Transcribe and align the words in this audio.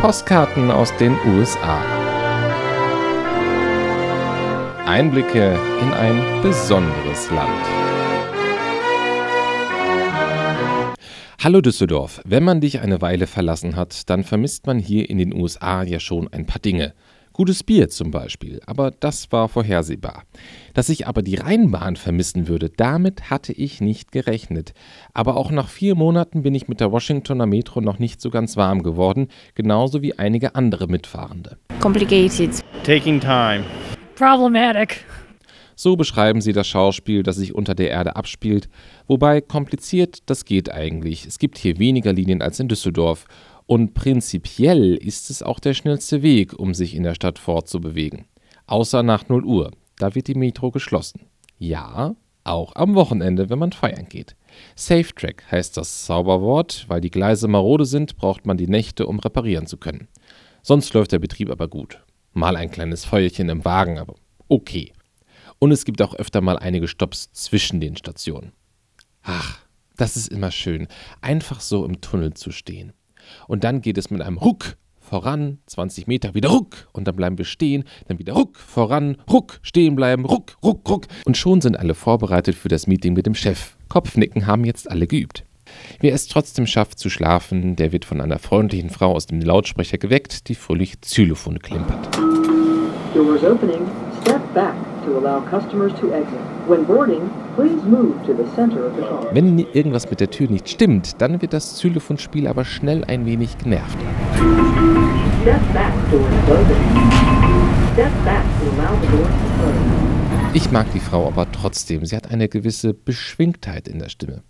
Postkarten 0.00 0.70
aus 0.70 0.96
den 0.96 1.14
USA. 1.26 1.84
Einblicke 4.86 5.58
in 5.82 5.92
ein 5.92 6.40
besonderes 6.40 7.30
Land. 7.30 7.66
Hallo 11.38 11.60
Düsseldorf, 11.60 12.22
wenn 12.24 12.44
man 12.44 12.62
dich 12.62 12.80
eine 12.80 13.02
Weile 13.02 13.26
verlassen 13.26 13.76
hat, 13.76 14.08
dann 14.08 14.24
vermisst 14.24 14.66
man 14.66 14.78
hier 14.78 15.10
in 15.10 15.18
den 15.18 15.34
USA 15.34 15.82
ja 15.82 16.00
schon 16.00 16.32
ein 16.32 16.46
paar 16.46 16.60
Dinge. 16.60 16.94
Gutes 17.40 17.64
Bier 17.64 17.88
zum 17.88 18.10
Beispiel, 18.10 18.60
aber 18.66 18.90
das 18.90 19.32
war 19.32 19.48
vorhersehbar. 19.48 20.24
Dass 20.74 20.90
ich 20.90 21.06
aber 21.06 21.22
die 21.22 21.36
Rheinbahn 21.36 21.96
vermissen 21.96 22.48
würde, 22.48 22.68
damit 22.68 23.30
hatte 23.30 23.54
ich 23.54 23.80
nicht 23.80 24.12
gerechnet. 24.12 24.74
Aber 25.14 25.38
auch 25.38 25.50
nach 25.50 25.70
vier 25.70 25.94
Monaten 25.94 26.42
bin 26.42 26.54
ich 26.54 26.68
mit 26.68 26.80
der 26.80 26.92
Washingtoner 26.92 27.46
Metro 27.46 27.80
noch 27.80 27.98
nicht 27.98 28.20
so 28.20 28.28
ganz 28.28 28.58
warm 28.58 28.82
geworden, 28.82 29.28
genauso 29.54 30.02
wie 30.02 30.18
einige 30.18 30.54
andere 30.54 30.86
Mitfahrende. 30.86 31.56
Complicated. 31.80 32.62
Taking 32.84 33.18
time. 33.18 33.64
Problematic. 34.16 35.06
So 35.76 35.96
beschreiben 35.96 36.42
sie 36.42 36.52
das 36.52 36.68
Schauspiel, 36.68 37.22
das 37.22 37.36
sich 37.36 37.54
unter 37.54 37.74
der 37.74 37.88
Erde 37.88 38.16
abspielt. 38.16 38.68
Wobei 39.06 39.40
kompliziert, 39.40 40.18
das 40.26 40.44
geht 40.44 40.70
eigentlich. 40.70 41.24
Es 41.24 41.38
gibt 41.38 41.56
hier 41.56 41.78
weniger 41.78 42.12
Linien 42.12 42.42
als 42.42 42.60
in 42.60 42.68
Düsseldorf. 42.68 43.24
Und 43.70 43.94
prinzipiell 43.94 44.96
ist 44.96 45.30
es 45.30 45.44
auch 45.44 45.60
der 45.60 45.74
schnellste 45.74 46.22
Weg, 46.22 46.58
um 46.58 46.74
sich 46.74 46.96
in 46.96 47.04
der 47.04 47.14
Stadt 47.14 47.38
fortzubewegen. 47.38 48.24
Außer 48.66 49.04
nach 49.04 49.28
0 49.28 49.44
Uhr. 49.44 49.70
Da 49.96 50.16
wird 50.16 50.26
die 50.26 50.34
Metro 50.34 50.72
geschlossen. 50.72 51.26
Ja, 51.56 52.16
auch 52.42 52.74
am 52.74 52.96
Wochenende, 52.96 53.48
wenn 53.48 53.60
man 53.60 53.70
feiern 53.70 54.08
geht. 54.08 54.34
Safe 54.74 55.14
Track 55.14 55.44
heißt 55.52 55.76
das 55.76 56.04
Zauberwort. 56.04 56.86
Weil 56.88 57.00
die 57.00 57.12
Gleise 57.12 57.46
marode 57.46 57.84
sind, 57.84 58.16
braucht 58.16 58.44
man 58.44 58.56
die 58.56 58.66
Nächte, 58.66 59.06
um 59.06 59.20
reparieren 59.20 59.68
zu 59.68 59.76
können. 59.76 60.08
Sonst 60.62 60.92
läuft 60.92 61.12
der 61.12 61.20
Betrieb 61.20 61.48
aber 61.48 61.68
gut. 61.68 62.02
Mal 62.32 62.56
ein 62.56 62.72
kleines 62.72 63.04
Feuerchen 63.04 63.48
im 63.50 63.64
Wagen, 63.64 64.00
aber 64.00 64.16
okay. 64.48 64.92
Und 65.60 65.70
es 65.70 65.84
gibt 65.84 66.02
auch 66.02 66.16
öfter 66.16 66.40
mal 66.40 66.58
einige 66.58 66.88
Stops 66.88 67.30
zwischen 67.34 67.80
den 67.80 67.96
Stationen. 67.96 68.50
Ach, 69.22 69.60
das 69.96 70.16
ist 70.16 70.26
immer 70.26 70.50
schön, 70.50 70.88
einfach 71.20 71.60
so 71.60 71.84
im 71.84 72.00
Tunnel 72.00 72.34
zu 72.34 72.50
stehen. 72.50 72.94
Und 73.46 73.64
dann 73.64 73.80
geht 73.80 73.98
es 73.98 74.10
mit 74.10 74.22
einem 74.22 74.38
Ruck 74.38 74.76
voran, 75.10 75.58
20 75.66 76.06
Meter, 76.06 76.34
wieder 76.34 76.50
Ruck 76.50 76.88
und 76.92 77.08
dann 77.08 77.16
bleiben 77.16 77.36
wir 77.36 77.44
stehen, 77.44 77.84
dann 78.06 78.18
wieder 78.18 78.34
Ruck, 78.34 78.56
voran, 78.56 79.16
Ruck, 79.28 79.58
stehen 79.62 79.96
bleiben, 79.96 80.24
Ruck, 80.24 80.56
Ruck, 80.62 80.88
Ruck. 80.88 81.06
Und 81.24 81.36
schon 81.36 81.60
sind 81.60 81.76
alle 81.76 81.94
vorbereitet 81.94 82.54
für 82.54 82.68
das 82.68 82.86
Meeting 82.86 83.14
mit 83.14 83.26
dem 83.26 83.34
Chef. 83.34 83.76
Kopfnicken 83.88 84.46
haben 84.46 84.64
jetzt 84.64 84.88
alle 84.88 85.08
geübt. 85.08 85.44
Wer 86.00 86.14
es 86.14 86.28
trotzdem 86.28 86.66
schafft 86.66 86.98
zu 86.98 87.10
schlafen, 87.10 87.76
der 87.76 87.92
wird 87.92 88.04
von 88.04 88.20
einer 88.20 88.38
freundlichen 88.38 88.90
Frau 88.90 89.12
aus 89.12 89.26
dem 89.26 89.40
Lautsprecher 89.40 89.98
geweckt, 89.98 90.48
die 90.48 90.54
fröhlich 90.54 91.00
Xylophon 91.00 91.58
klimpert. 91.58 92.08
Doors 93.14 93.42
opening. 93.42 93.86
Step 94.22 94.42
back 94.54 94.74
to 95.04 95.18
allow 95.18 95.40
customers 95.50 95.92
to 96.00 96.12
exit. 96.12 96.38
When 96.68 96.84
boarding, 96.84 97.30
Wenn 99.32 99.58
irgendwas 99.72 100.08
mit 100.08 100.20
der 100.20 100.30
Tür 100.30 100.48
nicht 100.50 100.68
stimmt, 100.68 101.20
dann 101.20 101.40
wird 101.42 101.52
das 101.52 101.74
Xylophonspiel 101.74 102.46
aber 102.46 102.64
schnell 102.64 103.04
ein 103.04 103.26
wenig 103.26 103.58
genervt. 103.58 103.98
Ich 110.52 110.70
mag 110.72 110.92
die 110.92 111.00
Frau 111.00 111.26
aber 111.26 111.50
trotzdem. 111.52 112.04
Sie 112.04 112.16
hat 112.16 112.30
eine 112.30 112.48
gewisse 112.48 112.94
Beschwingtheit 112.94 113.88
in 113.88 113.98
der 113.98 114.08
Stimme. 114.08 114.42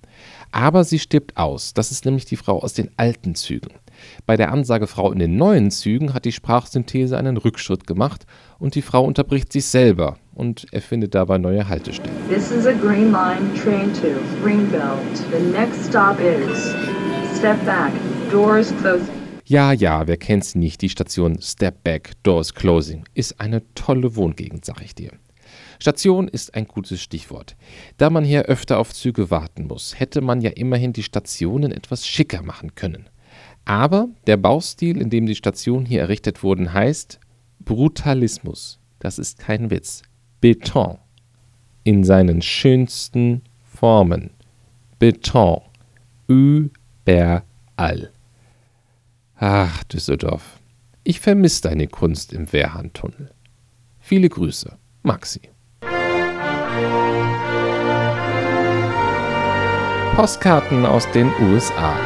Aber 0.53 0.85
sie 0.85 0.99
stirbt 0.99 1.37
aus. 1.37 1.75
Das 1.75 1.91
ist 1.91 2.05
nämlich 2.05 2.25
die 2.25 2.37
Frau 2.37 2.61
aus 2.61 2.73
den 2.73 2.91
alten 2.97 3.35
Zügen. 3.35 3.73
Bei 4.27 4.37
der 4.37 4.51
Ansage 4.51 4.87
Frau 4.87 5.13
in 5.13 5.19
den 5.19 5.37
neuen 5.37 5.71
Zügen 5.71 6.15
hat 6.15 6.25
die 6.25 6.33
Sprachsynthese 6.33 7.19
einen 7.19 7.37
Rückschritt 7.37 7.87
gemacht 7.87 8.25
und 8.59 8.75
die 8.75 8.83
Frau 8.83 9.05
unterbricht 9.05 9.53
sich 9.53 9.67
selber 9.67 10.17
und 10.35 10.67
erfindet 10.73 11.15
dabei 11.15 11.39
neue 11.39 11.69
Haltestellen. 11.69 12.15
This 12.29 12.51
is 12.51 12.67
a 12.67 12.73
Green 12.73 13.13
Line 13.13 13.53
train 13.55 13.93
to 13.95 14.09
Greenbelt. 14.43 15.17
The 15.31 15.41
next 15.53 15.87
stop 15.87 16.19
is 16.21 16.75
Step 17.37 17.65
Back, 17.65 17.93
Doors 18.31 18.73
Closing. 18.81 19.09
Ja, 19.45 19.73
ja, 19.73 20.07
wer 20.07 20.17
kennt 20.17 20.45
sie 20.45 20.59
nicht? 20.59 20.81
Die 20.83 20.89
Station 20.89 21.41
Step 21.43 21.83
Back, 21.83 22.13
Doors 22.23 22.55
Closing 22.55 23.05
ist 23.15 23.41
eine 23.41 23.63
tolle 23.75 24.15
Wohngegend, 24.15 24.65
sag 24.65 24.81
ich 24.83 24.95
dir. 24.95 25.11
Station 25.81 26.29
ist 26.29 26.55
ein 26.55 26.69
gutes 26.69 27.01
Stichwort. 27.03 27.57
Da 27.97 28.11
man 28.11 28.23
hier 28.23 28.43
öfter 28.43 28.79
auf 28.79 28.93
Züge 28.93 29.31
warten 29.31 29.67
muss, 29.67 29.99
hätte 29.99 30.21
man 30.21 30.41
ja 30.41 30.51
immerhin 30.51 30.93
die 30.93 31.03
Stationen 31.03 31.73
etwas 31.73 32.07
schicker 32.07 32.43
machen 32.43 32.75
können. 32.75 33.09
Aber 33.65 34.09
der 34.27 34.37
Baustil, 34.37 35.01
in 35.01 35.11
dem 35.11 35.27
die 35.27 35.35
Stationen 35.35 35.87
hier 35.87 36.01
errichtet 36.01 36.43
wurden, 36.43 36.73
heißt 36.73 37.19
Brutalismus. 37.61 38.79
Das 38.99 39.19
ist 39.19 39.39
kein 39.39 39.71
Witz. 39.71 40.03
Beton. 40.41 40.99
In 41.85 42.05
seinen 42.05 42.43
schönsten 42.43 43.43
Formen. 43.65 44.31
Beton. 44.99 45.63
Überall. 46.27 48.13
Ach, 49.37 49.85
Düsseldorf. 49.85 50.61
Ich 51.03 51.21
vermisse 51.21 51.63
deine 51.63 51.89
Kunst 51.89 52.33
im 52.33 52.53
Wehrhahn-Tunnel. 52.53 53.31
Viele 53.99 54.29
Grüße, 54.29 54.77
Maxi. 55.03 55.41
Postkarten 60.15 60.85
aus 60.85 61.11
den 61.13 61.31
USA. 61.41 61.97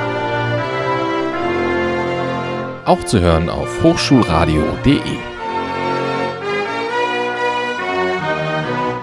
Auch 2.85 3.03
zu 3.05 3.21
hören 3.21 3.49
auf 3.49 3.83
hochschulradio.de. 3.83 5.34